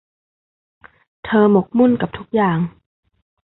[1.25, 2.59] เธอหมกมุ่นกับทุกอย่าง